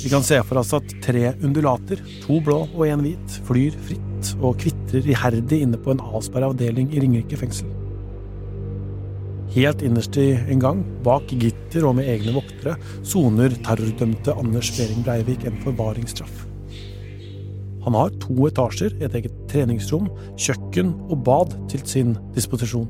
[0.00, 4.30] Vi kan se for oss at tre undulater, to blå og en hvit, flyr fritt
[4.40, 7.68] og kvitrer iherdig inne på en avsperra avdeling i Ringerike fengsel.
[9.50, 15.02] Helt innerst i en gang, bak gitter og med egne voktere, soner terrordømte Anders Behring
[15.04, 16.46] Breivik en forvaringsstraff.
[17.84, 20.08] Han har to etasjer, et eget treningsrom,
[20.40, 22.88] kjøkken og bad til sin disposisjon.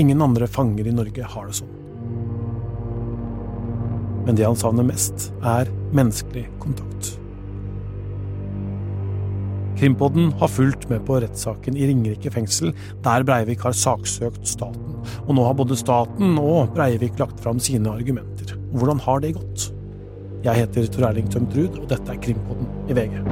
[0.00, 1.74] Ingen andre fanger i Norge har det sånn.
[4.28, 7.14] Men det han savner mest, er menneskelig kontakt.
[9.78, 12.72] Krimpodden har fulgt med på rettssaken i Ringerike fengsel,
[13.04, 14.96] der Breivik har saksøkt staten.
[15.28, 18.56] Og nå har både staten og Breivik lagt fram sine argumenter.
[18.74, 19.68] Hvordan har det gått?
[20.42, 23.22] Jeg heter Tor Erling Tømt Ruud, og dette er Krimpodden i VG.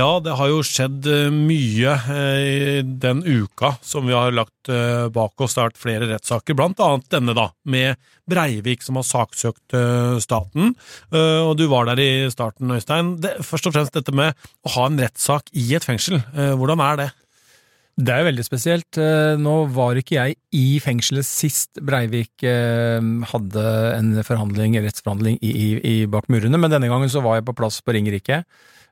[0.00, 4.70] Ja, det har jo skjedd eh, mye eh, i den uka som vi har lagt
[4.72, 5.52] eh, bak oss.
[5.52, 9.74] Det har vært flere rettssaker, blant annet denne, da, med Breivik som har saksøkt
[10.22, 10.76] staten.
[11.10, 13.16] Og du var der i starten, Øystein.
[13.42, 16.20] Først og fremst dette med å ha en rettssak i et fengsel.
[16.30, 17.08] Hvordan er det?
[17.98, 19.00] Det er jo veldig spesielt.
[19.42, 25.96] Nå var ikke jeg i fengselet sist Breivik hadde en forhandling, rettsforhandling i, i, i
[26.10, 28.44] bak murene, men denne gangen så var jeg på plass på Ringerike.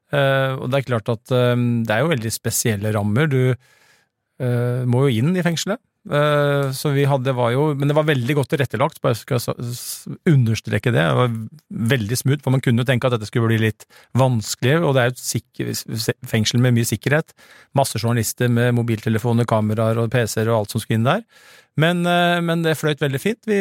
[0.08, 3.28] Uh, og det er klart at uh, det er jo veldig spesielle rammer.
[3.28, 5.82] Du uh, må jo inn i fengselet.
[6.08, 9.42] så vi hadde, var jo, Men det var veldig godt tilrettelagt, bare skal
[10.30, 11.02] understreke det.
[11.02, 11.34] Det var
[11.92, 13.84] veldig smooth, for man kunne jo tenke at dette skulle bli litt
[14.16, 14.78] vanskelig.
[14.80, 17.34] Og det er jo et fengsel med mye sikkerhet.
[17.76, 21.26] Masse journalister med mobiltelefoner, kameraer og PC-er og alt som skulle inn der.
[21.78, 23.38] Men, men, det fløyt veldig fint.
[23.46, 23.58] Vi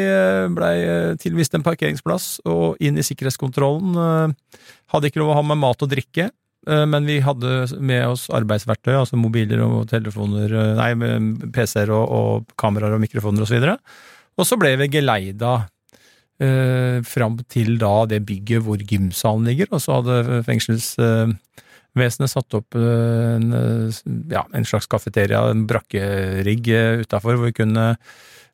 [0.57, 0.73] blei
[1.21, 4.33] tilvist en parkeringsplass og inn i sikkerhetskontrollen.
[4.89, 6.31] Hadde ikke lov å ha med mat og drikke.
[6.67, 12.05] Eh, men vi hadde med oss arbeidsverktøy, altså mobiler og telefoner, eh, nei, PC-er og,
[12.17, 13.57] og, kameraer og mikrofoner osv.
[13.61, 15.53] Og, så og så ble vi geleida
[16.43, 20.95] eh, fram til da det bygget hvor gymsalen ligger, og så hadde fengsels...
[20.99, 21.37] eh,
[22.29, 23.51] satt opp en,
[24.31, 26.69] ja, en slags kafeteria, en brakkerigg
[27.03, 27.91] utafor, hvor vi kunne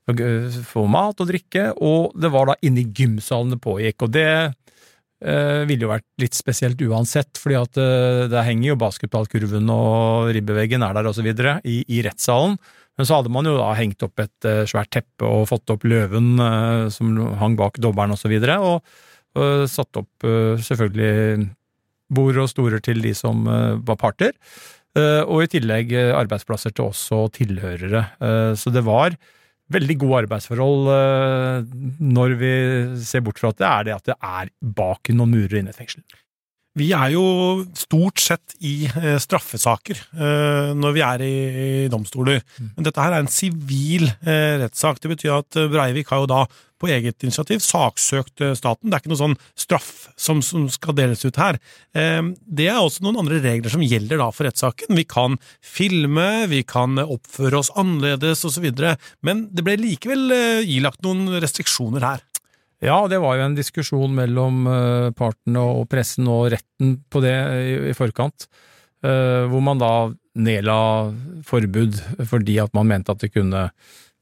[0.03, 4.03] få mat og drikke, og det var da inne i gymsalen det pågikk.
[4.03, 4.53] og det
[5.23, 10.33] eh, ville jo vært litt spesielt uansett, fordi at uh, der henger jo basketballkurven og
[10.35, 12.57] ribbeveggen er der og videre, i, i rettssalen.
[12.97, 15.87] Men så hadde man jo da hengt opp et eh, svært teppe og fått opp
[15.87, 16.35] løven
[16.93, 18.83] som hang bak dobbelen og så videre, og
[19.65, 20.21] satt opp
[20.61, 21.47] selvfølgelig
[22.15, 24.33] bord og stoler til de som var parter.
[24.95, 28.03] og i tillegg arbeidsplasser til oss og tilhørere.
[28.55, 29.17] så det var
[29.71, 32.53] veldig gode arbeidsforhold eh, når vi
[33.05, 35.75] ser bort fra at det er det at det er bak noen murer inne i
[35.75, 36.03] et fengsel.
[36.73, 37.23] Vi er jo
[37.77, 42.41] stort sett i eh, straffesaker eh, når vi er i domstoler.
[42.57, 42.69] Mm.
[42.73, 45.01] Men dette her er en sivil rettssak.
[45.03, 46.43] Det betyr at Breivik har jo da
[46.81, 48.89] på eget initiativ saksøkt staten.
[48.89, 51.59] Det er ikke noe sånn straff som, som, skal deles ut her.
[51.93, 54.91] Det er også noen andre regler som gjelder da for rettssaken.
[54.97, 58.67] Vi kan filme, vi kan oppføre oss annerledes osv.
[59.23, 60.35] Men det ble likevel
[60.75, 62.25] ilagt noen restriksjoner her.
[62.83, 67.35] Ja, det var jo en diskusjon mellom eh, partene og pressen og retten på det
[67.89, 68.49] i forkant,
[69.05, 69.93] eh, hvor man da
[70.33, 70.77] nedla
[71.47, 73.69] forbud fordi at man mente at det kunne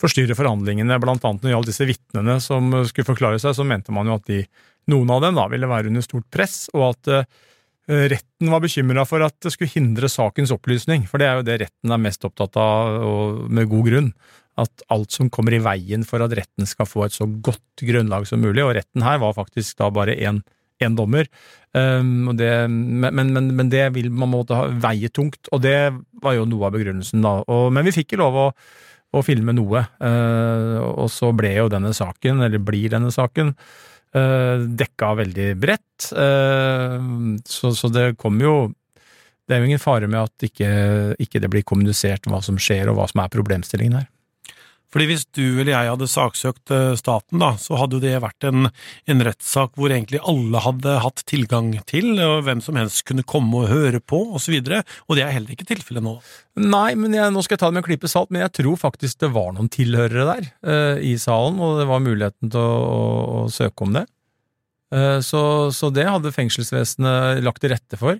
[0.02, 1.00] forstyrre forhandlingene.
[1.02, 4.20] Blant annet når det gjaldt disse vitnene som skulle forklare seg, så mente man jo
[4.20, 4.44] at de,
[4.94, 9.08] noen av dem da ville være under stort press, og at eh, retten var bekymra
[9.10, 12.30] for at det skulle hindre sakens opplysning, for det er jo det retten er mest
[12.30, 14.14] opptatt av, og med god grunn
[14.59, 18.28] at alt som kommer i veien for at retten skal få et så godt grunnlag
[18.28, 20.41] som mulig, og retten her var faktisk da bare én
[20.97, 21.28] dommer.
[21.73, 26.35] Um, det, men, men, men, det vil man måtte ha, veie tungt, og det var
[26.35, 27.38] jo noe av begrunnelsen, da.
[27.47, 28.47] Og, men vi fikk jo lov å,
[29.16, 33.54] å filme noe, uh, og så ble jo denne saken, eller blir denne saken,
[34.18, 36.12] uh, dekka veldig bredt.
[36.12, 38.56] Uh, så, så, det kommer jo
[39.47, 40.68] Det er jo ingen fare med at ikke,
[41.19, 44.09] ikke det blir kommunisert hva som skjer, og hva som er problemstillingen her.
[44.92, 48.48] Fordi hvis du eller jeg hadde saksøkt eh, staten, da, så hadde jo det vært
[48.50, 48.68] en,
[49.08, 53.64] en rettssak hvor egentlig alle hadde hatt tilgang til, og hvem som helst kunne komme
[53.64, 56.18] og høre på, osv., og, så og det er heller ikke tilfellet nå.
[56.60, 58.80] Nei, men jeg, nå skal jeg ta det med en klype salt, men jeg tror
[58.82, 62.76] faktisk det var noen tilhørere der uh, i salen, og det var muligheten til å,
[62.84, 63.02] å,
[63.46, 64.06] å søke om det.
[64.92, 68.20] Uh, så, så, det hadde fengselsvesenet lagt til rette for.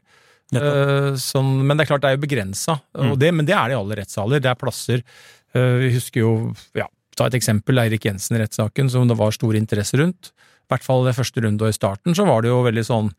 [0.56, 3.14] Uh, sånn, men det er klart det er jo begrensa, mm.
[3.36, 4.44] men det er det i alle rettssaler.
[4.44, 5.04] Det er plasser
[5.54, 6.32] vi husker jo
[6.78, 6.86] ja,
[7.18, 10.32] Ta et eksempel, Eirik Jensen-rettssaken, som det var stor interesse rundt.
[10.32, 13.10] I hvert fall det første runde og i starten så var det jo veldig sånn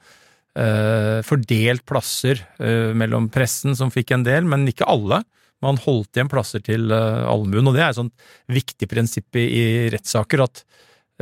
[0.58, 5.20] eh, fordelt plasser eh, mellom pressen, som fikk en del, men ikke alle.
[5.62, 9.44] Man holdt igjen plasser til eh, allmuen, og det er et sånt viktig prinsipp i,
[9.44, 10.64] i rettssaker at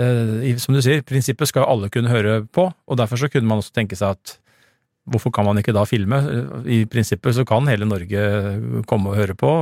[0.00, 3.64] eh, som du sier, prinsippet skal alle kunne høre på, og derfor så kunne man
[3.64, 4.38] også tenke seg at
[5.08, 6.18] hvorfor kan man ikke da filme?
[6.68, 9.52] I prinsippet så kan hele Norge komme og høre på,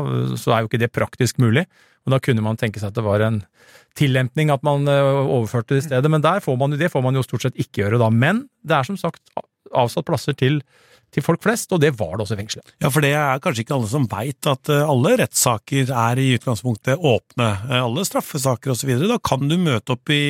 [0.40, 1.67] så er jo ikke det praktisk mulig.
[2.06, 3.43] Og da kunne man tenke seg at det var en
[3.99, 7.05] tillempning at man eh, overførte det i stedet, men der får man jo det får
[7.05, 8.11] man jo stort sett ikke gjøre da.
[8.12, 9.23] Men det er som sagt
[9.76, 10.61] avsatt plasser til,
[11.12, 12.75] til folk flest, og det var det også i fengselet.
[12.81, 16.31] Ja, for det er kanskje ikke alle som veit at eh, alle rettssaker er i
[16.38, 17.50] utgangspunktet åpne.
[17.69, 18.94] Eh, alle straffesaker osv.
[19.05, 20.23] Da kan du møte opp i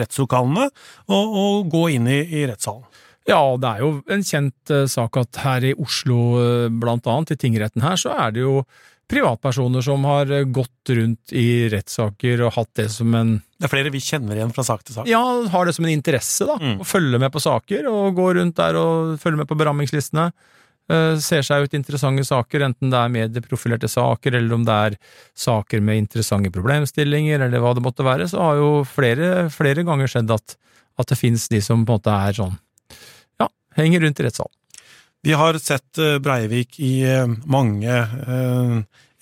[0.00, 0.68] rettslokalene
[1.08, 2.88] og, og gå inn i, i rettssalen.
[3.28, 7.34] Ja, det er jo en kjent uh, sak at her i Oslo, uh, blant annet,
[7.34, 8.62] i tingretten her, så er det jo
[9.12, 13.74] privatpersoner som har uh, gått rundt i rettssaker og hatt det som en Det er
[13.76, 15.10] flere vi kjenner igjen fra sak til sak.
[15.10, 15.22] Ja,
[15.52, 16.56] har det som en interesse, da.
[16.58, 16.80] Mm.
[16.82, 20.32] Å følge med på saker, og gå rundt der og følge med på berammingslistene.
[21.22, 24.96] ser seg ut interessante saker, enten det er medieprofilerte saker, eller om det er
[25.38, 30.10] saker med interessante problemstillinger, eller hva det måtte være, så har jo flere, flere ganger
[30.10, 30.56] skjedd at,
[30.98, 32.58] at det finnes de som på en måte er sånn
[33.78, 34.56] henger rundt i rettssalen.
[35.22, 37.04] Vi har sett Breivik i
[37.46, 38.72] mange eh,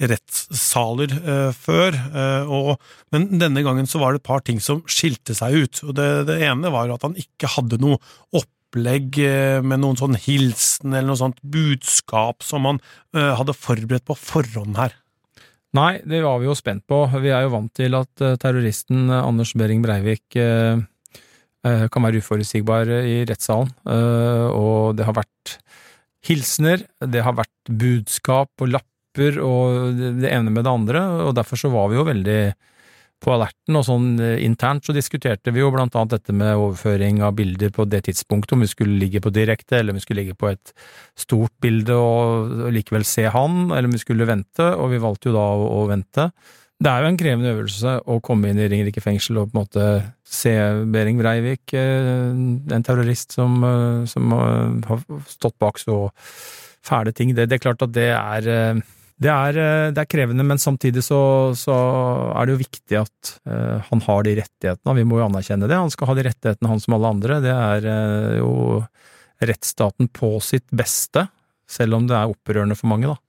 [0.08, 2.70] rettssaler eh, før, eh, og,
[3.12, 5.82] men denne gangen så var det et par ting som skilte seg ut.
[5.84, 8.00] og Det, det ene var at han ikke hadde noe
[8.32, 9.18] opplegg
[9.66, 12.78] med noen sånn hilsen eller noe sånt budskap som han
[13.12, 14.94] hadde forberedt på forhånd her.
[15.76, 17.02] Nei, det var vi jo spent på.
[17.18, 20.38] Vi er jo vant til at terroristen Anders Behring Breivik
[21.62, 23.68] kan være uforutsigbare i rettssalen,
[24.56, 25.58] og det har vært
[26.24, 31.60] hilsener, det har vært budskap og lapper og det ene med det andre, og derfor
[31.60, 32.40] så var vi jo veldig
[33.20, 34.06] på alerten, og sånn
[34.40, 38.54] internt så diskuterte vi jo blant annet dette med overføring av bilder på det tidspunktet,
[38.56, 40.72] om vi skulle ligge på direkte, eller om vi skulle ligge på et
[41.20, 45.36] stort bilde og likevel se han, eller om vi skulle vente, og vi valgte jo
[45.36, 46.30] da å vente.
[46.80, 49.60] Det er jo en krevende øvelse å komme inn i Ringerike fengsel og på en
[49.60, 49.88] måte
[50.24, 50.54] se
[50.88, 53.58] Behring Breivik, en terrorist som,
[54.08, 54.32] som
[54.88, 56.06] har stått bak så
[56.80, 57.34] fæle ting.
[57.36, 58.48] Det, det er klart at det er,
[59.20, 59.60] det er,
[59.92, 61.20] det er krevende, men samtidig så,
[61.58, 61.76] så,
[62.32, 63.34] er det jo viktig at
[63.90, 64.96] han har de rettighetene.
[65.02, 65.76] Vi må jo anerkjenne det.
[65.76, 67.42] Han skal ha de rettighetene, han som alle andre.
[67.44, 67.90] Det er
[68.40, 68.54] jo
[69.44, 71.28] rettsstaten på sitt beste,
[71.68, 73.20] selv om det er opprørende for mange, da.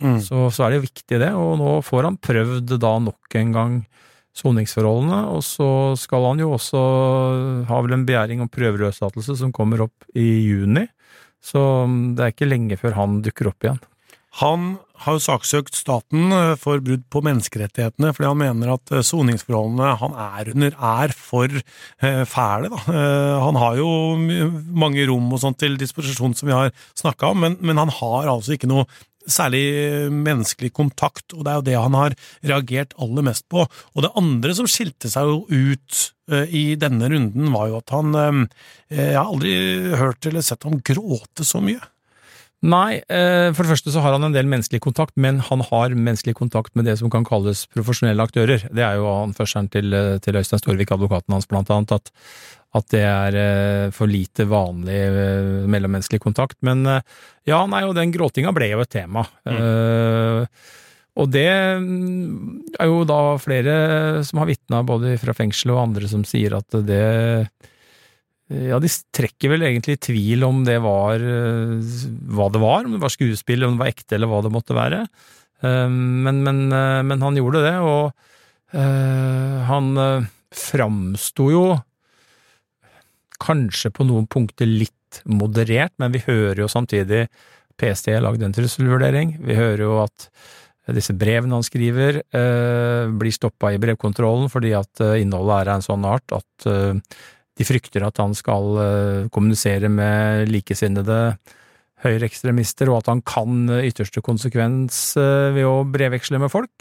[0.00, 0.20] Mm.
[0.24, 3.52] Så, så, er det jo viktig det, og nå får han prøvd da nok en
[3.56, 3.74] gang
[4.40, 5.68] soningsforholdene, og så
[5.98, 6.80] skal han jo også
[7.68, 10.86] ha vel en begjæring om prøveløslatelse som kommer opp i juni,
[11.42, 11.62] så
[12.16, 13.80] det er ikke lenge før han dukker opp igjen.
[14.38, 16.30] Han har jo saksøkt staten
[16.60, 21.56] for brudd på menneskerettighetene, fordi han mener at soningsforholdene han er under, er for
[22.30, 22.70] fæle.
[22.70, 22.80] Da.
[23.42, 23.88] Han har jo
[24.70, 28.30] mange rom og sånt til disposisjon som vi har snakka om, men, men han har
[28.30, 28.86] altså ikke noe
[29.28, 29.64] særlig
[30.12, 32.16] menneskelig kontakt, og det er jo det han har
[32.52, 33.66] reagert aller mest på.
[33.66, 36.02] Og det andre som skilte seg jo ut
[36.32, 39.54] uh, i denne runden, var jo at han uh, Jeg har aldri
[40.00, 41.80] hørt eller sett ham gråte så mye.
[42.60, 46.34] Nei, for det første så har han en del menneskelig kontakt, men han har menneskelig
[46.36, 48.66] kontakt med det som kan kalles profesjonelle aktører.
[48.68, 52.12] Det er jo anførselen til, til Øystein Storvik, advokaten hans, blant annet, at,
[52.76, 53.38] at det er
[53.94, 54.98] for lite vanlig
[55.70, 56.58] mellommenneskelig kontakt.
[56.66, 59.24] Men ja, nei, og den gråtinga ble jo et tema.
[59.42, 60.46] Mm.
[61.18, 66.22] Og det er jo da flere som har vitna, både fra fengselet og andre, som
[66.28, 67.02] sier at det
[68.50, 73.02] ja, de trekker vel egentlig i tvil om det var hva det var, om det
[73.02, 75.04] var skuespill, om det var ekte, eller hva det måtte være.
[75.60, 78.14] Men, men, men han gjorde det, og
[79.70, 79.92] han
[80.54, 81.64] framsto jo
[83.40, 87.24] kanskje på noen punkter litt moderert, men vi hører jo samtidig
[87.80, 89.38] PST har lagd en trusselvurdering.
[89.42, 90.28] Vi hører jo at
[90.94, 92.20] disse brevene han skriver,
[93.20, 98.04] blir stoppa i brevkontrollen fordi at innholdet er av en sånn art at de frykter
[98.06, 101.36] at han skal kommunisere med likesinnede
[102.00, 106.72] høyreekstremister, og at han kan ytterste konsekvens ved å brevveksle med folk.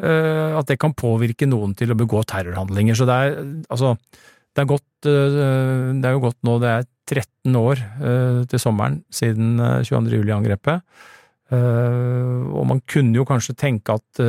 [0.00, 2.98] At det kan påvirke noen til å begå terrorhandlinger.
[2.98, 3.38] Så det er
[3.70, 3.94] altså
[4.54, 7.80] det er, gått, det er jo gått nå, det er 13 år
[8.50, 10.20] til sommeren siden 22.
[10.20, 10.82] juli-angrepet.
[11.50, 14.20] Og man kunne jo kanskje tenke at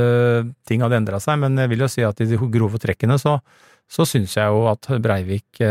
[0.66, 3.36] ting hadde endra seg, men jeg vil jo si at i de grove trekkene så,
[3.90, 5.62] så syns jeg jo at Breivik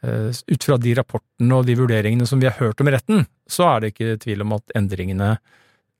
[0.00, 3.68] ut fra de rapportene og de vurderingene som vi har hørt om i retten, så
[3.74, 5.34] er det ikke tvil om at endringene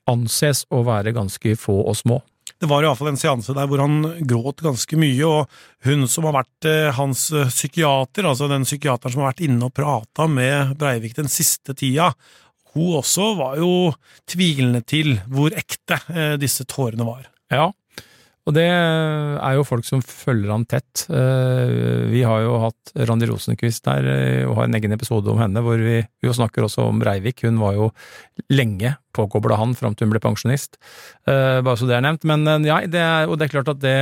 [0.09, 2.21] anses å være ganske få og små.
[2.61, 6.35] Det var iallfall en seanse der hvor han gråt ganske mye, og hun som har
[6.37, 10.75] vært eh, hans eh, psykiater, altså den psykiateren som har vært inne og prata med
[10.77, 12.11] Breivik den siste tida,
[12.75, 13.91] hun også var jo
[14.29, 17.25] tvilende til hvor ekte eh, disse tårene var.
[17.51, 17.71] Ja,
[18.41, 21.03] og det er jo folk som følger han tett.
[21.13, 25.37] Eh, vi har jo hatt Randi Rosenquist der eh, og har en egen episode om
[25.41, 27.43] henne hvor vi jo snakker også om Breivik.
[27.45, 27.91] Hun var jo
[28.49, 30.79] lenge påkobla han fram til hun ble pensjonist,
[31.27, 32.25] bare så det er nevnt.
[32.25, 33.97] Men ja, det er, og det er klart at det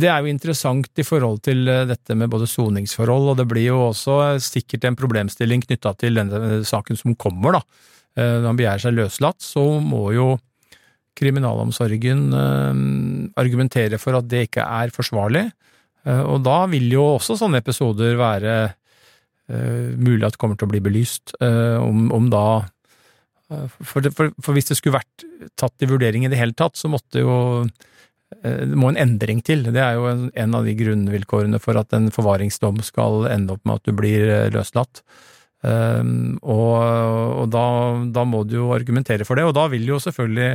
[0.00, 3.78] det er jo interessant i forhold til dette med både soningsforhold, og det blir jo
[3.86, 7.62] også sikkert en problemstilling knytta til denne saken som kommer, da.
[8.20, 10.32] Når han begjærer seg løslatt, så må jo
[11.18, 12.82] kriminalomsorgen eh,
[13.40, 15.46] argumentere for at det ikke er forsvarlig.
[16.06, 20.68] Eh, og da vil jo også sånne episoder være eh, mulig at det kommer til
[20.68, 21.36] å bli belyst.
[21.40, 22.44] Om, om da
[23.50, 25.24] for, for, for, hvis det skulle vært
[25.58, 27.64] tatt i vurdering i det hele tatt, så måtte jo
[28.30, 29.64] det må en endring til.
[29.74, 33.80] Det er jo en, av de grunnvilkårene for at en forvaringsdom skal ende opp med
[33.80, 35.02] at du blir løslatt.
[35.66, 37.64] Og, og da,
[38.14, 40.52] da, må du jo argumentere for det, og da vil jo selvfølgelig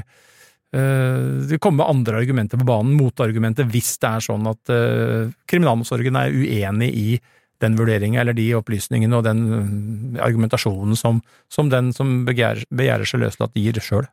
[0.73, 6.17] Eh, det kommer andre argumenter på banen, motargumenter, hvis det er sånn at uh, kriminalomsorgen
[6.19, 7.07] er uenig i
[7.63, 13.09] den vurderingen eller de opplysningene og den eh, argumentasjonen som, som den som begjærer, begjærer
[13.09, 14.09] seg løslatt, gir sjøl.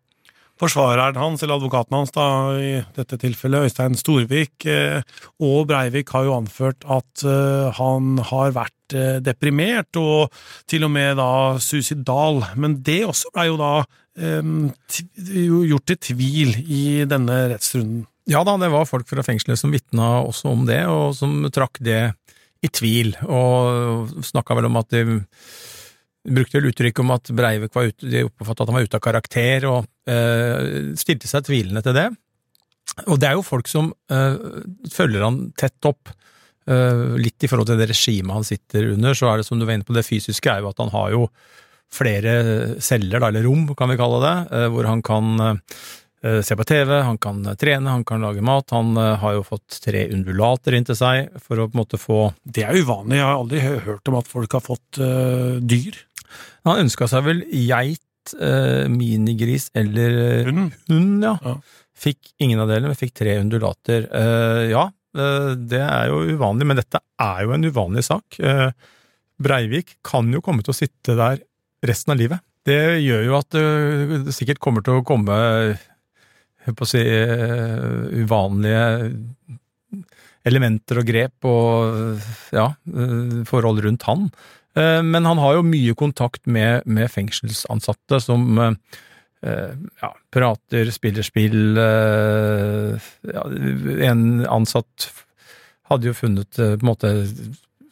[0.62, 2.24] Forsvareren hans, eller advokaten hans, da,
[2.60, 5.00] i dette tilfellet Øystein Storvik, eh,
[5.42, 10.30] og Breivik har jo anført at eh, han har vært eh, deprimert, og
[10.70, 12.44] til og med da suicidal.
[12.54, 13.72] Men det også blei jo da
[14.16, 18.06] gjort til tvil i denne rettsrunden.
[18.30, 21.80] Ja da, det var folk fra fengselet som vitna også om det, og som trakk
[21.82, 22.12] det
[22.62, 25.20] i tvil, og snakka vel om at de
[26.22, 29.02] brukte vel uttrykk om at Breivik var ute, de oppfattet at han var ute av
[29.02, 32.08] karakter, og eh, stilte seg tvilende til det.
[33.08, 34.36] Og det er jo folk som eh,
[34.92, 36.12] følger han tett opp.
[36.70, 39.66] Eh, litt i forhold til det regimet han sitter under, så er det som du
[39.66, 41.26] var inne på, det fysiske er jo at han har jo
[41.92, 42.34] flere
[42.82, 46.66] celler, da, eller rom, kan vi kalle det, eh, hvor han kan eh, se på
[46.68, 48.72] TV, han kan trene, han kan lage mat.
[48.72, 52.00] Han eh, har jo fått tre undulater inn til seg for å på en måte
[52.00, 56.00] få Det er uvanlig, jeg har aldri hørt om at folk har fått uh, dyr.
[56.68, 60.72] Han ønska seg vel geit, uh, minigris eller hund.
[60.88, 61.36] hund ja.
[61.44, 61.56] ja.
[62.02, 64.08] Fikk ingen av delene, men fikk tre undulater.
[64.08, 68.38] Uh, ja, det er jo uvanlig, men dette er jo en uvanlig sak.
[69.44, 71.42] Breivik kan jo komme til å sitte der
[71.86, 72.42] resten av livet.
[72.66, 75.36] Det gjør jo at eh, det sikkert kommer til å komme
[76.62, 77.02] på å si,
[78.22, 78.82] uvanlige
[80.46, 82.20] elementer og grep og
[82.54, 82.68] ja,
[83.48, 84.28] forhold rundt han.
[84.78, 88.62] Men han har jo mye kontakt med, med fengselsansatte som
[89.42, 93.42] ja, prater, spiller spill ja,
[94.06, 95.10] En ansatt
[95.90, 97.12] hadde jo funnet på en måte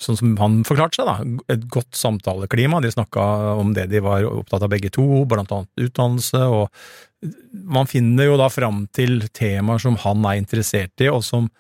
[0.01, 2.81] sånn som han forklarte seg, da, et godt samtaleklima.
[2.81, 3.23] De snakka
[3.61, 6.71] om det de var opptatt av begge to, blant annet utdannelse, og
[7.69, 11.51] man finner jo da fram til temaer som han er interessert i, og som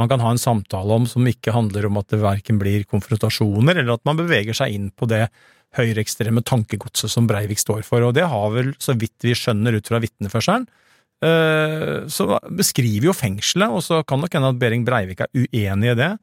[0.00, 3.78] man kan ha en samtale om som ikke handler om at det verken blir konfrontasjoner,
[3.78, 5.28] eller at man beveger seg inn på det
[5.78, 8.02] høyreekstreme tankegodset som Breivik står for.
[8.06, 10.66] Og det har vel, så vidt vi skjønner ut fra vitneførselen,
[11.26, 15.94] eh, så beskriver jo fengselet, og så kan nok hende at Behring Breivik er uenig
[15.94, 16.14] i det,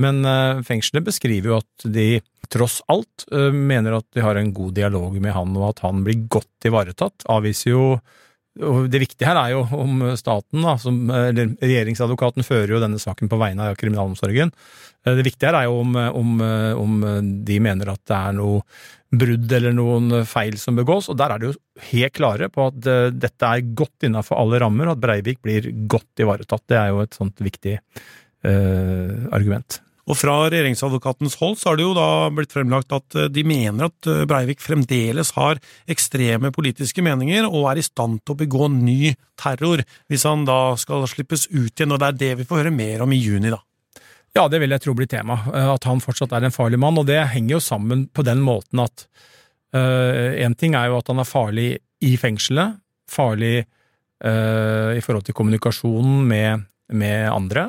[0.00, 2.08] men eh, fengselet beskriver jo at de
[2.52, 6.04] tross alt eh, mener at de har en god dialog med han, og at han
[6.06, 7.26] blir godt ivaretatt.
[7.30, 7.86] Avviser jo
[8.62, 13.00] og Det viktige her er jo om staten, da, som, eller regjeringsadvokaten fører jo denne
[13.02, 14.52] saken på vegne av kriminalomsorgen.
[15.02, 16.44] Eh, det viktige her er jo om, om,
[16.78, 16.94] om,
[17.42, 18.62] de mener at det er noe
[19.14, 21.56] brudd eller noen feil som begås, og der er de jo
[21.90, 22.78] helt klare på at
[23.14, 26.66] dette er godt innafor alle rammer, og at Breivik blir godt ivaretatt.
[26.70, 27.80] Det er jo et sånt viktig
[28.44, 29.80] argument.
[30.04, 33.88] Og fra regjeringsadvokatens hold så har det jo da blitt fremlagt at eh, de mener
[33.88, 35.60] at eh, Breivik fremdeles har
[35.90, 39.80] ekstreme politiske meninger og er i stand til å begå ny terror
[40.12, 43.04] hvis han da skal slippes ut igjen, og det er det vi får høre mer
[43.04, 43.62] om i juni, da.
[44.34, 47.00] Ja, det vil jeg tro blir tema, eh, at han fortsatt er en farlig mann,
[47.00, 49.08] og det henger jo sammen på den måten at
[49.74, 51.70] én uh, ting er jo at han er farlig
[52.06, 52.76] i fengselet,
[53.10, 53.64] farlig
[54.22, 56.62] uh, i forhold til kommunikasjonen med,
[56.94, 57.64] med andre.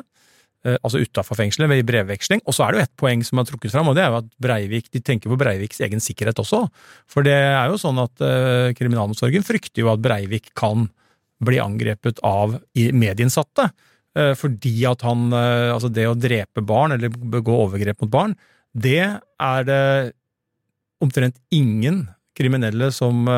[0.66, 2.42] Eh, altså utafor fengselet, ved brevveksling.
[2.46, 4.20] Og så er det jo ett poeng som er trukket fram, og det er jo
[4.22, 6.64] at Breivik, de tenker på Breiviks egen sikkerhet også.
[7.10, 10.88] For det er jo sånn at uh, kriminalomsorgen frykter jo at Breivik kan
[11.44, 13.68] bli angrepet av medinnsatte.
[14.16, 18.36] Uh, fordi at han uh, Altså, det å drepe barn, eller begå overgrep mot barn,
[18.76, 19.82] det er det
[21.04, 23.28] omtrent ingen kriminelle som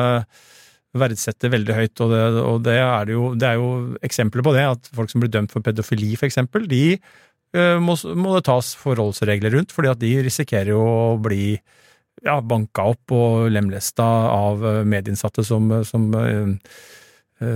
[0.97, 4.65] verdsetter veldig høyt, og, det, og det, er jo, det, er jo, eksempler på det,
[4.75, 9.53] at folk som blir dømt for pedofili, eksempel, de uh, må, må, det tas forholdsregler
[9.57, 11.53] rundt, fordi at de risikerer jo å bli
[12.25, 17.08] ja, banka opp og lemlesta av medinnsatte som, som uh, Eh,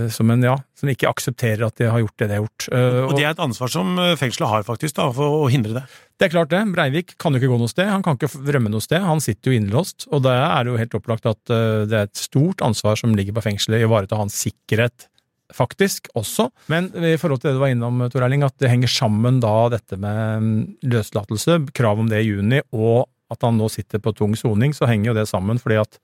[0.08, 2.66] som en, ja, som ikke aksepterer at de har gjort det de har gjort.
[2.72, 5.76] Eh, og Det er et ansvar som eh, fengselet har, faktisk, da, for å hindre
[5.76, 5.84] det?
[6.20, 6.60] Det er klart det.
[6.72, 9.02] Breivik kan jo ikke gå noe sted, han kan ikke rømme noe sted.
[9.04, 12.20] Han sitter jo innelåst, og da er det jo helt opplagt at det er et
[12.20, 15.08] stort ansvar som ligger på fengselet i å ivareta hans sikkerhet,
[15.54, 16.48] faktisk, også.
[16.72, 19.56] Men i forhold til det du var innom, Tor Erling, at det henger sammen da
[19.74, 20.62] dette med mm,
[20.94, 24.88] løslatelse, krav om det i juni, og at han nå sitter på tung soning, så
[24.88, 25.98] henger jo det sammen, fordi at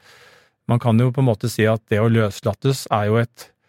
[0.71, 3.60] man kan jo på en måte si at det å løslates er jo et Eh,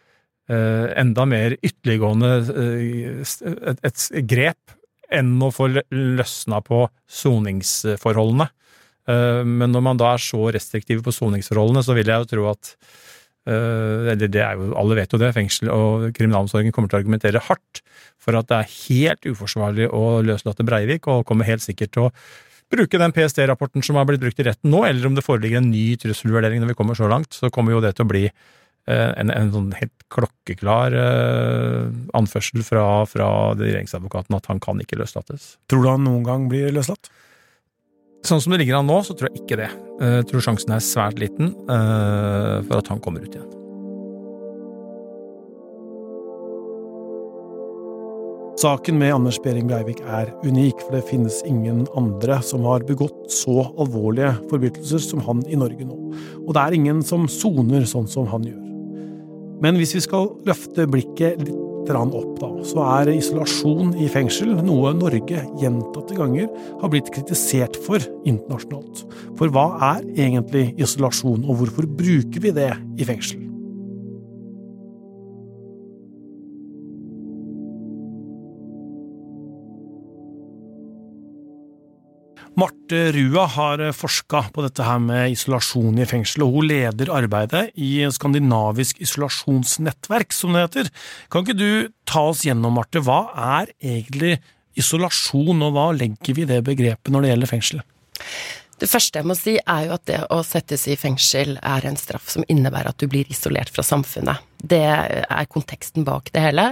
[0.50, 4.74] enda mer ytterliggående eh, et, et, grep
[5.12, 8.48] enn å få løsna på soningsforholdene.
[9.12, 12.52] Eh, men når man da er så restriktiv på soningsforholdene, så vil jeg jo tro
[12.54, 12.76] at
[13.42, 17.40] eller det er jo, Alle vet jo det, fengsel og kriminalomsorgen kommer til å argumentere
[17.42, 17.80] hardt
[18.22, 22.12] for at det er helt uforsvarlig å løslate Breivik, og kommer helt sikkert til å
[22.70, 25.72] bruke den PST-rapporten som har blitt brukt i retten nå, eller om det foreligger en
[25.74, 28.38] ny trusselvurdering når vi kommer så langt, så kommer jo det til å bli Eh,
[28.90, 35.56] en, en sånn helt klokkeklar uh, anførsel fra, fra regjeringsadvokaten at han kan ikke løslates.
[35.72, 37.12] Tror du han noen gang blir løslatt?
[38.28, 39.72] Sånn som det ligger an nå, så tror jeg ikke det.
[39.98, 43.50] Eh, jeg tror sjansen er svært liten for at han kommer ut igjen.
[48.62, 53.32] Saken med Anders Behring Breivik er unik, for det finnes ingen andre som har begått
[53.34, 55.98] så alvorlige forbrytelser som han i Norge nå.
[56.44, 58.71] Og det er ingen som soner sånn som han gjør.
[59.62, 64.94] Men hvis vi skal løfte blikket litt opp, da, så er isolasjon i fengsel noe
[64.96, 66.48] Norge gjentatte ganger
[66.80, 69.04] har blitt kritisert for internasjonalt.
[69.36, 73.51] For hva er egentlig isolasjon, og hvorfor bruker vi det i fengsel?
[82.60, 87.12] Marte Rua har eh, forska på dette her med isolasjon i fengsel, og hun leder
[87.14, 90.92] arbeidet i Skandinavisk isolasjonsnettverk, som det heter.
[91.32, 93.22] Kan ikke du ta oss gjennom, Marte, hva
[93.60, 94.38] er egentlig
[94.80, 97.86] isolasjon, og hva legger vi i det begrepet når det gjelder fengsel?
[98.82, 102.00] Det første jeg må si, er jo at det å settes i fengsel er en
[102.00, 104.42] straff som innebærer at du blir isolert fra samfunnet.
[104.58, 106.66] Det er konteksten bak det hele.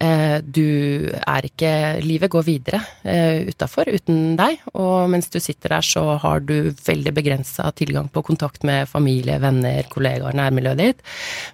[0.00, 5.74] Eh, du er ikke Livet går videre eh, utafor uten deg, og mens du sitter
[5.74, 11.04] der, så har du veldig begrensa tilgang på kontakt med familie, venner, kollegaer, nærmiljøet ditt,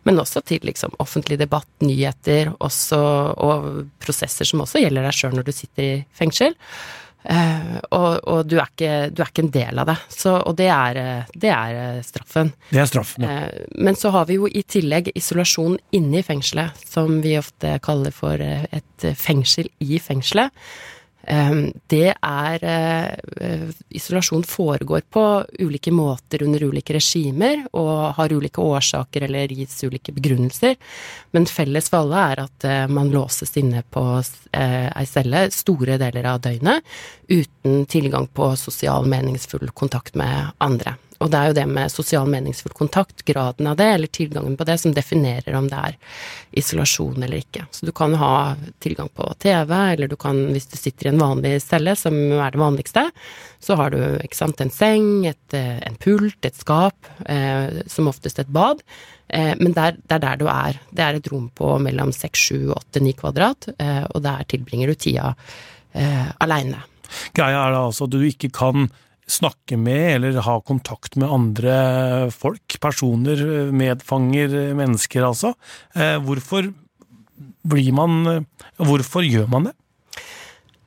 [0.05, 3.01] men også til liksom offentlig debatt, nyheter, også,
[3.49, 6.57] og prosesser som også gjelder deg sjøl når du sitter i fengsel.
[7.27, 9.97] Uh, og, og du, er ikke, du, er ikke, en del av det.
[10.15, 11.01] Så, og det er,
[11.35, 12.53] det er, eh, straffen.
[12.71, 13.39] Det er straffen, ja.
[13.47, 17.77] Uh, men så har vi jo i tillegg isolasjon inne i fengselet, som vi ofte
[17.85, 20.55] kaller for et fengsel i fengselet.
[21.27, 25.25] Ehm, det er eh, Isolasjon foregår på
[25.59, 30.77] ulike måter under ulike regimer og har ulike årsaker eller gis ulike begrunnelser,
[31.35, 35.99] men felles for alle er at eh, man låses inne på eh, ei celle store
[36.03, 36.97] deler av døgnet
[37.29, 40.97] uten tilgang på sosial, meningsfull kontakt med andre.
[41.19, 44.67] Og det er jo det med sosial meningsfull kontakt, graden av det, eller tilgangen på
[44.69, 45.97] det, som definerer om det er
[46.61, 47.65] isolasjon eller ikke.
[47.73, 48.33] Så du kan ha
[48.85, 52.53] tilgang på TV, eller du kan, hvis du sitter i en vanlig celle, som er
[52.53, 53.07] det vanligste,
[53.65, 58.13] så har du ikke sant, en seng, et, eh, en pult, et skap, eh, som
[58.13, 58.83] oftest et bad.
[59.29, 60.77] Eh, men det er der du er.
[60.93, 64.93] Det er et rom på mellom 6, 7, 8, 9 kvadrat, eh, og der tilbringer
[64.93, 65.33] du tida
[65.97, 66.85] eh, aleine.
[67.37, 68.89] Greia er da altså at du ikke kan
[69.27, 71.77] snakke med eller ha kontakt med andre
[72.35, 73.41] folk, personer,
[73.75, 75.55] medfanger, mennesker altså.
[75.99, 76.71] Eh, hvorfor
[77.67, 79.73] blir man Hvorfor gjør man det?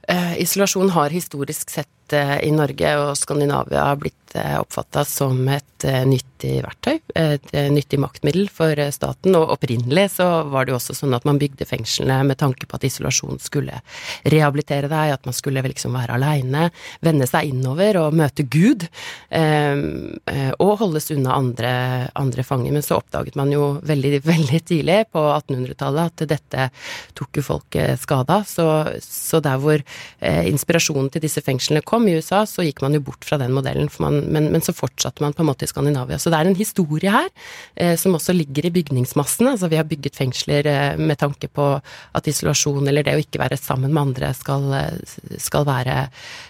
[0.10, 5.66] Eh, isolasjon har historisk sett eh, i Norge og Skandinavia blitt oppfatta som et
[6.06, 9.36] nyttig verktøy, et nyttig maktmiddel for staten.
[9.38, 12.76] Og opprinnelig så var det jo også sånn at man bygde fengslene med tanke på
[12.76, 13.80] at isolasjon skulle
[14.28, 16.68] rehabilitere deg, at man skulle liksom være aleine,
[17.06, 18.86] vende seg innover og møte Gud,
[19.32, 21.72] og holdes unna andre,
[22.20, 22.76] andre fanger.
[22.76, 26.70] Men så oppdaget man jo veldig, veldig tidlig på 1800-tallet at dette
[27.18, 28.42] tok jo folk skada.
[28.48, 28.68] Så,
[29.06, 29.84] så der hvor
[30.20, 33.88] inspirasjonen til disse fengslene kom i USA, så gikk man jo bort fra den modellen,
[33.92, 36.20] for man men, men, så fortsatte man på en måte i Skandinavia.
[36.20, 37.30] Så det er en historie her
[37.76, 39.56] eh, som også ligger i bygningsmassene.
[39.56, 43.42] Altså vi har bygget fengsler eh, med tanke på at isolasjon eller det å ikke
[43.42, 44.68] være sammen med andre skal,
[45.42, 45.98] skal være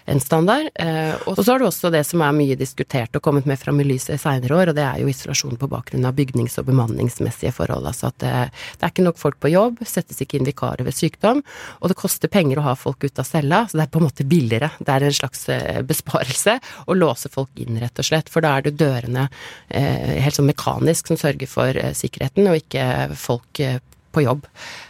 [0.09, 0.69] en standard.
[0.79, 3.79] Eh, og så har du også det som er mye diskutert og kommet med fram
[3.81, 7.53] i lyset seinere år, og det er jo isolasjon på bakgrunn av bygnings- og bemanningsmessige
[7.55, 7.87] forhold.
[7.89, 8.33] Altså at det,
[8.79, 11.43] det er ikke nok folk på jobb, settes ikke inn vikarer ved sykdom,
[11.79, 14.07] og det koster penger å ha folk ute av cella, så det er på en
[14.07, 14.71] måte billigere.
[14.79, 18.57] Det er en slags eh, besparelse å låse folk inn, rett og slett, for da
[18.57, 19.27] er det dørene
[19.67, 22.85] eh, helt sånn mekanisk som sørger for eh, sikkerheten, og ikke
[23.19, 23.79] folk eh,
[24.15, 24.47] på jobb.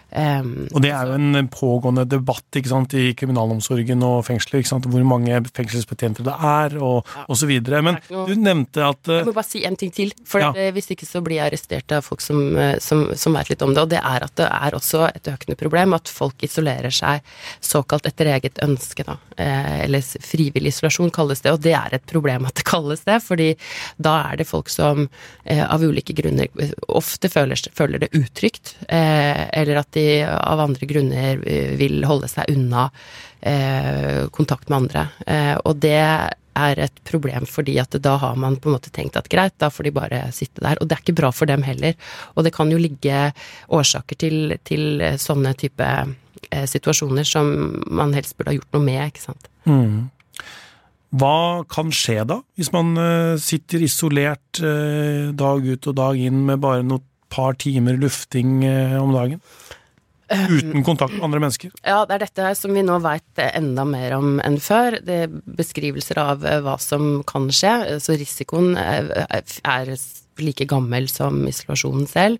[0.10, 4.72] Um, og det er jo en pågående debatt ikke sant, i kriminalomsorgen og fengsler, ikke
[4.72, 7.26] sant, hvor mange fengselsbetjenter det er, og ja.
[7.30, 7.52] osv.
[7.86, 10.70] Men du nevnte at Jeg må bare si en ting til, for ja.
[10.74, 13.76] hvis ikke så blir jeg arrestert av folk som, eh, som, som vet litt om
[13.76, 13.86] det.
[13.86, 17.22] Og det er at det er også et økende problem at folk isolerer seg
[17.62, 19.20] såkalt etter eget ønske, da.
[19.38, 23.20] Eh, eller frivillig isolasjon kalles det, og det er et problem at det kalles det,
[23.24, 23.52] fordi
[24.02, 25.06] da er det folk som
[25.46, 26.50] eh, av ulike grunner
[26.90, 32.02] ofte føler, føler det utrygt, eh, eller at de de av andre grunner eh, vil
[32.08, 32.88] holde seg unna
[33.42, 35.08] eh, kontakt med andre.
[35.28, 35.98] Eh, og det
[36.60, 39.70] er et problem fordi at da har man på en måte tenkt at greit, da
[39.72, 40.80] får de bare sitte der.
[40.80, 41.96] Og det er ikke bra for dem heller.
[42.36, 43.30] Og det kan jo ligge
[43.68, 47.52] årsaker til, til sånne type eh, situasjoner som
[47.88, 49.52] man helst burde ha gjort noe med, ikke sant.
[49.70, 50.10] Mm.
[51.20, 56.62] Hva kan skje da, hvis man uh, sitter isolert dag ut og dag inn med
[56.62, 57.02] bare noe
[57.34, 58.62] par timer lufting
[59.00, 59.42] om dagen?
[60.30, 61.72] Uten kontakt med andre mennesker?
[61.82, 65.00] Ja, det er dette som vi nå veit enda mer om enn før.
[65.06, 67.74] Det er beskrivelser av eh, hva som kan skje.
[68.04, 69.96] Så risikoen er
[70.40, 72.40] like gammel som isolasjonen selv.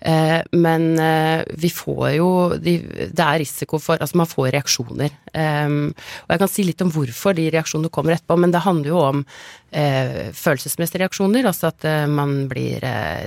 [0.00, 2.28] Eh, men eh, vi får jo
[2.62, 5.14] Det er risiko for Altså, man får reaksjoner.
[5.38, 9.00] Og jeg kan si litt om hvorfor de reaksjonene kommer etterpå, men det handler jo
[9.02, 9.24] om
[9.68, 11.46] følelsesmessige reaksjoner.
[11.46, 12.82] Altså at man blir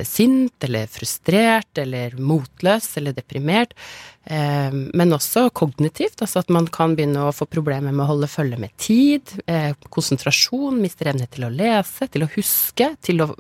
[0.08, 3.78] sint eller frustrert eller motløs eller deprimert.
[4.26, 8.60] Men også kognitivt, altså at man kan begynne å få problemer med å holde følge
[8.60, 9.38] med tid,
[9.94, 13.32] konsentrasjon, mister evne til å lese, til å huske, til å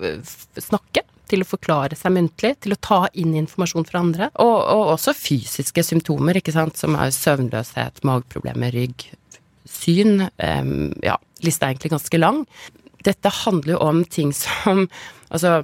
[0.61, 4.29] snakke til å forklare seg muntlig, til å ta inn informasjon fra andre.
[4.43, 9.07] Og, og også fysiske symptomer, ikke sant, som er søvnløshet, mageproblemer, rygg,
[9.71, 10.27] syn.
[10.37, 12.43] Um, ja, lista er egentlig ganske lang.
[13.07, 14.87] Dette handler jo om ting som
[15.31, 15.61] Altså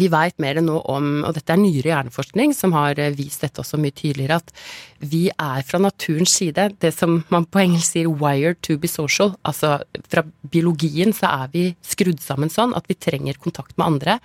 [0.00, 3.62] vi veit mer nå om, og dette er nyere hjerneforskning som har eh, vist dette
[3.62, 4.52] også mye tydeligere, at
[5.12, 9.36] vi er fra naturens side det som man på engelsk sier 'wired to be social'.
[9.44, 14.20] Altså fra biologien så er vi skrudd sammen sånn at vi trenger kontakt med andre.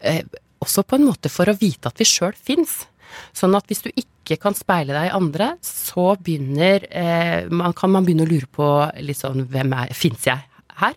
[0.00, 0.22] Eh,
[0.64, 2.86] også på en måte for å vite at vi sjøl fins.
[3.36, 7.92] Sånn at hvis du ikke kan speile deg i andre, så begynner eh, man, kan
[7.92, 8.68] man begynne å lure på
[9.04, 10.40] litt sånn hvem er Fins jeg
[10.80, 10.96] her?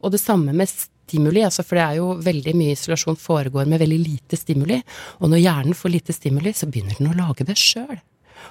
[0.00, 0.70] Og det samme med
[1.10, 4.78] stimuli, altså for det er jo veldig mye isolasjon foregår med veldig lite stimuli.
[5.20, 7.98] Og når hjernen får lite stimuli, så begynner den å lage det sjøl.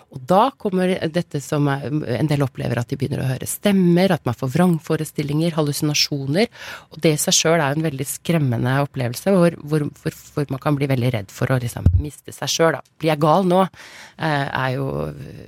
[0.10, 4.26] Og da kommer dette som en del opplever at de begynner å høre stemmer, at
[4.28, 6.50] man får vrangforestillinger, hallusinasjoner.
[6.94, 10.64] Og det i seg sjøl er en veldig skremmende opplevelse, hvor, hvor, hvor, hvor, man
[10.64, 12.80] kan bli veldig redd for å liksom miste seg sjøl.
[13.02, 13.66] Blir jeg gal nå?
[14.18, 14.88] Eh, er jo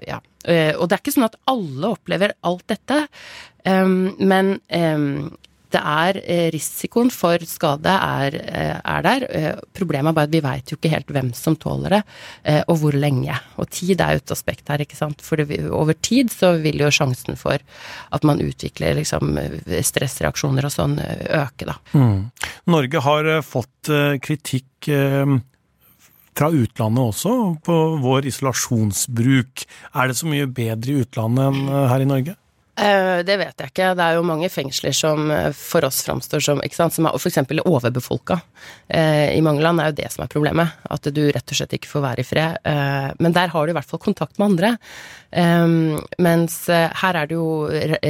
[0.07, 0.21] Ja.
[0.41, 3.03] Eh, og det er ikke sånn at alle opplever alt dette,
[3.61, 4.55] um, men
[5.71, 9.25] det er eh, risikoen for skade er, eh, er der.
[9.29, 12.01] Eh, problemet er bare at vi veit jo ikke helt hvem som tåler det,
[12.71, 13.35] og hvor lenge.
[13.61, 15.21] Og tid er jo et aspekt her, ikke sant.
[15.23, 17.61] For det, over tid så vil jo sjansen for
[18.11, 19.37] at man utvikler liksom
[19.91, 21.77] stressreaksjoner og sånn øke, da.
[21.95, 22.31] Mm.
[22.71, 23.91] Norge har fått
[24.23, 24.89] kritikk
[26.31, 27.33] fra utlandet også,
[27.65, 29.65] på vår isolasjonsbruk.
[29.93, 32.37] Er det så mye bedre i utlandet enn her i Norge?
[32.81, 33.91] Eh, det vet jeg ikke.
[33.97, 37.17] Det er jo mange fengsler som eh, for oss framstår som ikke sant, som er
[37.17, 37.37] f.eks.
[37.61, 38.39] overbefolka.
[38.89, 40.79] Eh, I mange land er jo det som er problemet.
[40.89, 42.57] At du rett og slett ikke får være i fred.
[43.21, 44.75] Men der har du i hvert fall kontakt med andre.
[45.31, 47.67] Mens her er det jo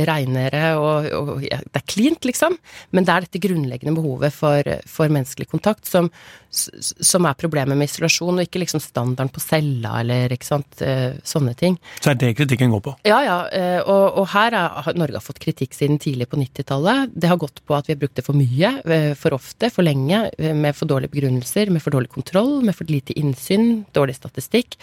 [0.09, 2.57] reinere og, og ja, Det er klint, liksom.
[2.91, 6.09] Men det er dette grunnleggende behovet for, for menneskelig kontakt som,
[6.51, 10.83] som, er problemet med isolasjon, og ikke liksom standarden på cella eller ikke sant,
[11.27, 11.77] sånne ting.
[12.01, 12.95] Så er det kritikken går på?
[13.07, 13.37] Ja, ja.
[13.85, 17.13] Og, og her er, Norge har fått kritikk siden tidlig på 90-tallet.
[17.15, 18.73] Det har gått på at vi har brukt det for mye,
[19.19, 23.15] for ofte, for lenge, med for dårlige begrunnelser, med for dårlig kontroll, med for lite
[23.19, 24.77] innsyn, dårlig statistikk.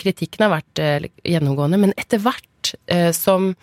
[0.00, 0.84] Kritikken har vært
[1.32, 1.80] gjennomgående.
[1.80, 3.54] Men etter hvert eh, som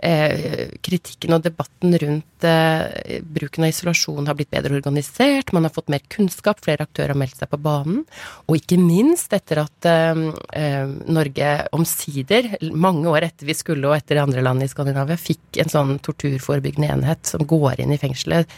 [0.00, 5.90] kritikken og debatten rundt eh, bruken av isolasjon har blitt bedre organisert, man har fått
[5.92, 8.04] mer kunnskap, flere aktører har meldt seg på banen.
[8.48, 10.22] Og ikke minst etter at eh,
[10.56, 15.60] eh Norge omsider, mange år etter vi skulle og etter andre land i Skandinavia, fikk
[15.62, 18.48] en sånn torturforebyggende enhet som går inn i fengselet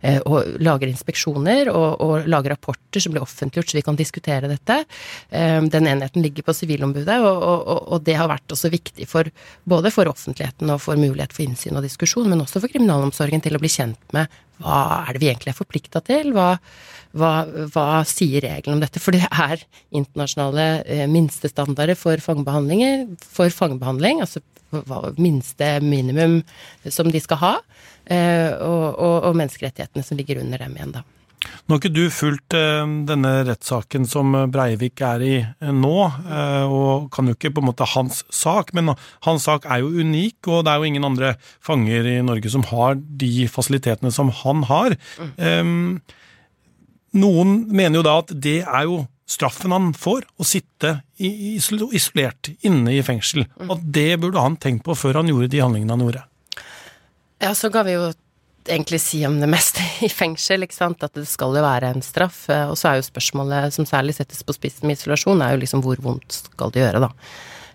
[0.00, 4.50] eh, og lager inspeksjoner og, og, lager rapporter som blir offentliggjort så vi kan diskutere
[4.50, 4.80] dette.
[5.30, 9.28] Eh, den enheten ligger på Sivilombudet, og, og, og, det har vært også viktig for
[9.68, 13.58] både for offentligheten og for mulighet for innsyn og diskusjon, men også for kriminalomsorgen til
[13.58, 16.32] å bli kjent med hva er det vi egentlig er forplikta til?
[16.34, 16.56] Hva,
[17.18, 17.32] hva,
[17.74, 19.02] hva, sier reglene om dette?
[19.02, 19.62] For det er
[19.94, 24.42] internasjonale eh, minstestandarder for fangebehandlinger, for fangebehandling, altså
[25.16, 26.40] minste minimum
[26.92, 27.52] som de skal ha,
[28.10, 31.06] eh, og, og, og menneskerettighetene som ligger under dem igjen, da.
[31.68, 36.64] Nå har ikke du fulgt eh, denne rettssaken som Breivik er i eh, nå, eh,
[36.64, 38.94] og kan jo ikke på en måte hans sak, men
[39.26, 42.64] hans sak er jo unik, og det er jo ingen andre fanger i Norge som
[42.70, 44.96] har de fasilitetene som han har.
[45.36, 45.98] Mm.
[47.20, 52.96] Noen mener jo da at det er jo straffen han får, å sitte isolert inne
[52.96, 53.44] i fengsel.
[53.44, 53.74] Mm.
[53.76, 56.24] At det burde han tenkt på før han gjorde de handlingene han gjorde.
[57.44, 58.08] Ja, så ga vi jo
[58.68, 62.04] egentlig si om det meste i fengsel, ikke sant, at det skal jo være en
[62.04, 62.44] straff.
[62.70, 65.84] Og så er jo spørsmålet som særlig settes på spissen med isolasjon, er jo liksom
[65.84, 67.12] hvor vondt skal det gjøre, da.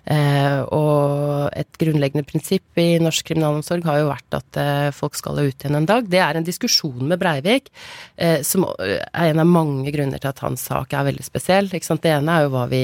[0.03, 5.39] Eh, og et grunnleggende prinsipp i norsk kriminalomsorg har jo vært at eh, folk skal
[5.39, 6.09] ut igjen en dag.
[6.11, 7.71] Det er en diskusjon med Breivik
[8.17, 11.71] eh, som er en av mange grunner til at hans sak er veldig spesiell.
[11.71, 12.03] Ikke sant?
[12.03, 12.83] Det ene er jo hva vi,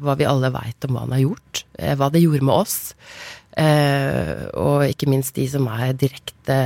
[0.00, 2.78] hva vi alle veit om hva han har gjort, eh, hva det gjorde med oss.
[3.58, 6.58] Eh, og ikke minst de som er direkte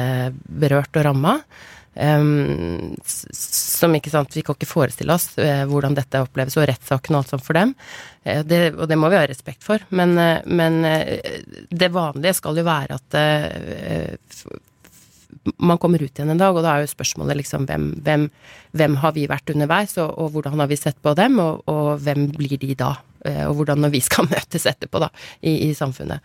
[0.45, 1.39] berørt og ramma.
[1.93, 7.13] Um, som ikke sant, Vi kan ikke forestille oss uh, hvordan dette oppleves, og rettssaken
[7.13, 7.75] og alt sånt for dem.
[8.25, 9.85] Uh, det, og det må vi ha respekt for.
[9.93, 10.81] Men, uh, men
[11.69, 13.19] det vanlige skal jo være at
[15.59, 18.27] man kommer ut igjen en dag, og da er jo spørsmålet liksom hvem, hvem,
[18.79, 21.97] hvem har vi vært underveis, og, og, hvordan har vi sett på dem, og, og
[22.05, 22.95] hvem blir de da?
[23.29, 26.23] Eh, og hvordan når vi skal møtes etterpå, da, i, i samfunnet.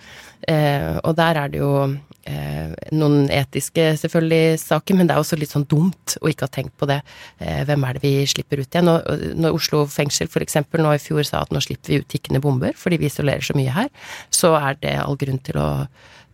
[0.47, 5.39] Eh, og der er det jo eh, noen etiske, selvfølgelig, saker, men det er også
[5.39, 6.99] litt sånn dumt å ikke ha tenkt på det.
[7.41, 8.91] Eh, hvem er det vi slipper ut igjen?
[8.93, 10.59] Og, når Oslo fengsel f.eks.
[10.77, 13.55] nå i fjor sa at nå slipper vi ut tikkende bomber fordi vi isolerer så
[13.57, 13.89] mye her,
[14.33, 15.69] så er det all grunn til å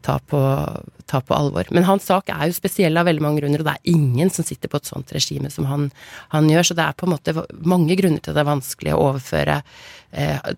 [0.03, 0.39] ta på,
[1.09, 1.67] ta på, alvor.
[1.71, 4.45] Men hans sak er jo spesiell av veldig mange grunner, og det er ingen som
[4.47, 5.89] sitter på et sånt regime som han,
[6.33, 6.69] han gjør.
[6.69, 9.59] Så det er på en måte mange grunner til at det er vanskelig å overføre
[10.11, 10.49] eh,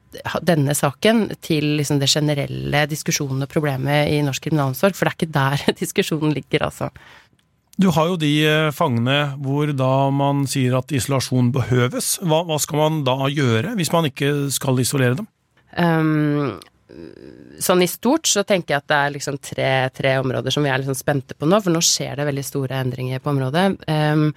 [0.46, 5.20] denne saken til liksom det generelle diskusjonen og problemet i norsk kriminalomsorg, for det er
[5.20, 6.92] ikke der diskusjonen ligger, altså.
[7.76, 12.16] Du har jo de eh, fangene hvor da man sier at isolasjon behøves.
[12.24, 15.28] Hva, hva skal man da gjøre hvis man ikke skal isolere dem?
[15.76, 16.56] Um,
[17.66, 20.70] sånn i stort så tenker jeg at det er liksom tre, tre områder som vi
[20.70, 23.66] er liksom spente på nå, for nå skjer det veldig store endringer på området.
[23.90, 24.28] Um,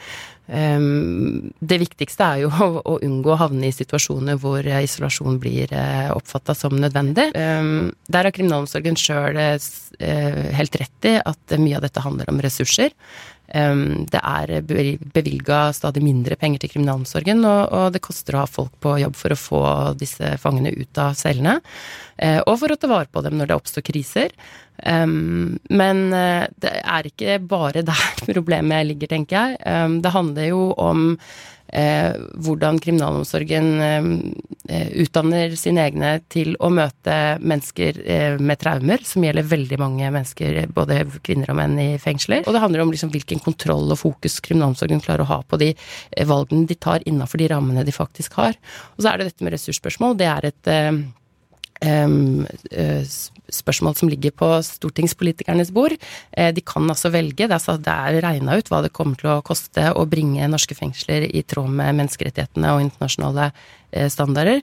[0.48, 6.08] det viktigste er jo å, unngå å havne i situasjoner hvor uh, isolasjon blir eh,
[6.14, 7.30] oppfatta som nødvendig.
[7.36, 9.58] Um, der har kriminalomsorgen sjøl uh,
[10.56, 12.94] helt rett i at mye av dette handler om ressurser.
[13.48, 18.92] Det er bevilga stadig mindre penger til kriminalomsorgen, og det koster å ha folk på
[19.00, 19.60] jobb for å få
[19.96, 21.54] disse fangene ut av cellene.
[22.18, 24.34] Eh, og for å ta vare på dem når det oppstår kriser.
[24.86, 30.02] Men eh, det er ikke bare der problemet ligger, tenker jeg.
[30.02, 31.16] Det handler jo om
[31.72, 39.26] Eh, hvordan kriminalomsorgen eh, utdanner sine egne til å møte mennesker eh, med traumer, som
[39.26, 42.46] gjelder veldig mange mennesker, både kvinner og menn i fengsler.
[42.46, 45.74] Og det handler om liksom hvilken kontroll og fokus kriminalomsorgen klarer å ha på de
[46.30, 48.56] valgene de tar innafor de rammene de faktisk har.
[48.96, 50.16] Og så er det dette med ressursspørsmål.
[50.16, 50.98] Det er et Um,
[53.48, 55.94] spørsmål som ligger på stortingspolitikernes bord.
[56.36, 57.46] Uh, de kan altså velge.
[57.46, 57.78] Det er, altså,
[58.24, 62.00] regna ut hva det kommer til å koste å bringe norske fengsler i tråd med
[62.00, 64.62] menneskerettighetene og internasjonale uh, standarder.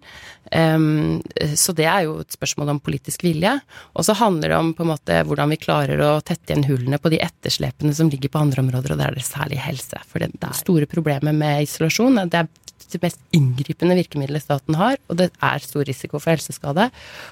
[1.58, 3.56] Så det er jo et spørsmål om politisk vilje.
[3.98, 7.00] Og så handler det om på en måte hvordan vi klarer å tette igjen hullene
[7.02, 10.04] på de etterslepene som ligger på andre områder, og det er det særlig helse.
[10.06, 10.30] For det,
[10.62, 12.54] store problemet med isolasjon det er
[12.92, 16.90] det mest inngripende virkemidlet staten har, og det er stor risiko for helseskade.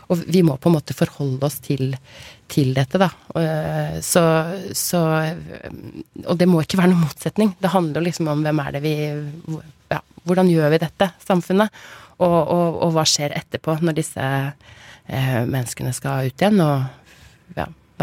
[0.09, 1.93] Og vi må på en måte forholde oss til,
[2.51, 3.09] til dette, da.
[4.03, 4.23] Så,
[4.77, 5.01] så,
[6.25, 7.53] Og det må ikke være noen motsetning.
[7.61, 8.95] Det handler liksom om hvem er det vi
[9.93, 11.83] ja, Hvordan gjør vi dette, samfunnet?
[12.23, 17.02] Og, og, og hva skjer etterpå, når disse eh, menneskene skal ut igjen og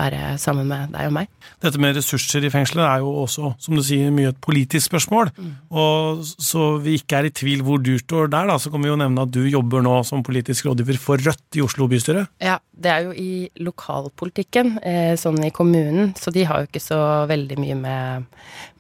[0.01, 1.31] være sammen med deg og meg.
[1.61, 5.31] Dette med ressurser i fengselet er jo også, som du sier, mye et politisk spørsmål.
[5.37, 5.53] Mm.
[5.71, 8.91] Og så vi ikke er i tvil hvor du står der, da, så kan vi
[8.91, 12.25] jo nevne at du jobber nå som politisk rådgiver for Rødt i Oslo bystyre.
[12.43, 16.83] Ja, det er jo i lokalpolitikken, eh, sånn i kommunen, så de har jo ikke
[16.83, 18.31] så veldig mye med,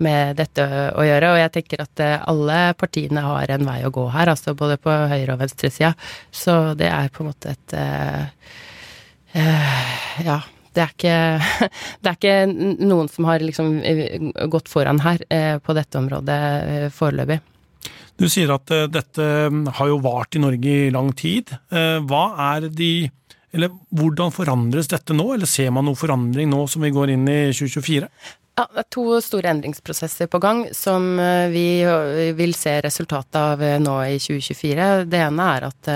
[0.00, 0.64] med dette
[0.96, 1.34] å gjøre.
[1.34, 4.80] Og jeg tenker at eh, alle partiene har en vei å gå her, altså både
[4.80, 5.92] på høyre- og venstresida.
[6.32, 8.24] Så det er på en måte et uh,
[9.36, 9.92] uh,
[10.24, 10.40] Ja
[10.76, 11.68] det er, ikke,
[12.02, 13.72] det er ikke noen som har liksom
[14.52, 17.40] gått foran her eh, på dette området eh, foreløpig.
[18.20, 19.30] Du sier at eh, dette
[19.78, 21.54] har jo vart i Norge i lang tid.
[21.70, 23.10] Hva er de
[23.50, 27.24] eller Hvordan forandres dette nå, eller ser man noen forandring nå som vi går inn
[27.26, 28.06] i 2024?
[28.60, 31.16] Ja, det er to store endringsprosesser på gang som
[31.50, 31.80] vi
[32.38, 34.86] vil se resultatet av nå i 2024.
[35.10, 35.90] Det ene er at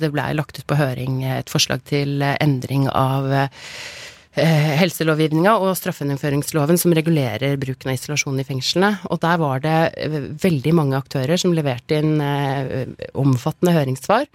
[0.00, 4.05] det ble lagt ut på høring et forslag til endring av Eh,
[4.36, 8.92] helselovgivninga og straffegjennomføringsloven som regulerer bruken av isolasjon i fengslene.
[9.10, 14.28] Og der var det eh, veldig mange aktører som leverte inn eh, omfattende høringssvar.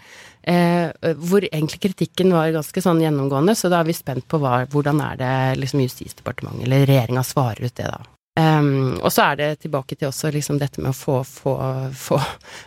[1.22, 4.98] hvor egentlig kritikken var ganske sånn gjennomgående, så da er vi spent på hva, hvordan
[5.06, 8.02] er det liksom Justisdepartementet eller regjeringa svarer ut det, da.
[8.40, 11.54] Um, og så er det tilbake til også liksom dette med å få, få,
[11.92, 12.20] få,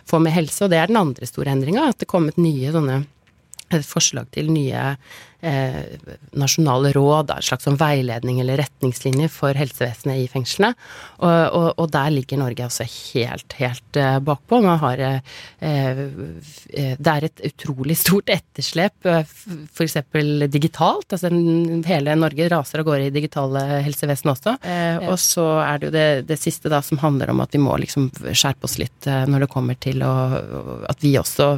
[0.05, 1.87] få med helse, og det er den andre store endringa.
[1.89, 3.01] At det kom et nye sånne
[3.73, 4.95] et forslag til nye
[5.45, 5.81] eh,
[6.37, 10.73] nasjonale råd, en slags sånn veiledning eller retningslinjer for helsevesenet i fengslene.
[11.19, 14.61] Og, og, og der ligger Norge altså helt, helt eh, bakpå.
[14.65, 15.19] Man har eh,
[15.59, 16.03] eh
[16.95, 19.23] Det er et utrolig stort etterslep, eh,
[19.73, 19.97] f.eks.
[20.51, 21.11] digitalt.
[21.11, 21.31] Altså
[21.89, 24.57] hele Norge raser av gårde i digitale helsevesen også.
[24.61, 27.61] Eh, og så er det jo det, det, siste da som handler om at vi
[27.61, 30.13] må liksom skjerpe oss litt når det kommer til å
[30.89, 31.55] At vi også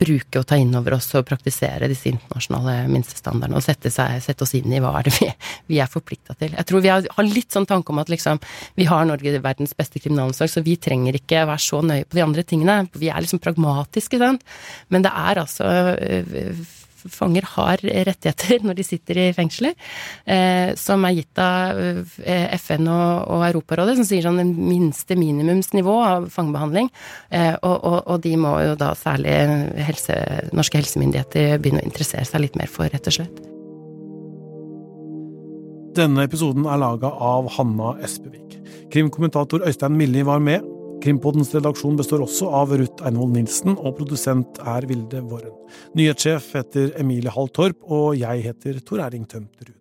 [0.00, 4.46] bruke og ta inn over oss og praktisere disse internasjonale minstestandardene og sette, seg, sette
[4.46, 5.28] oss inn i hva er det vi,
[5.74, 6.56] vi er forplikta til.
[6.56, 8.40] Jeg tror vi har, har, litt sånn tanke om at liksom,
[8.80, 12.24] vi har Norge verdens beste kriminalomsorg, så vi trenger ikke være så nøye på de
[12.24, 12.82] andre tingene.
[12.96, 14.44] Vi er liksom pragmatiske, sant.
[14.88, 15.68] Men det er altså
[17.08, 19.76] fanger har rettigheter når de sitter i fengsler,
[20.26, 21.80] eh, som er gitt av
[22.24, 26.90] eh, FN og, Europarådet, som sier sånn det minste minimumsnivå av fangebehandling.
[27.30, 29.36] Eh, og, og, og, de må jo da særlig
[29.88, 30.16] helse,
[30.56, 33.46] norske helsemyndigheter begynne å interessere seg litt mer for, rett og slett.
[35.96, 38.60] Denne episoden er laga av Hanna Espevik.
[38.92, 40.62] Krimkommentator Øystein Milli var med.
[41.00, 45.54] Krimpoddens redaksjon består også av Ruth Einvoll Nilsen, og produsent er Vilde Våren.
[45.96, 49.76] Nyhetssjef heter Emilie Hall Torp, og jeg heter Tor Erling Tømt Ruud.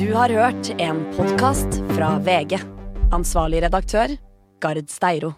[0.00, 2.56] Du har hørt en podkast fra VG.
[3.12, 4.16] Ansvarlig redaktør,
[4.60, 5.34] Gard Steiro.